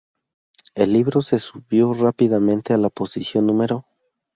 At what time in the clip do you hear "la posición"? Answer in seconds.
2.79-3.45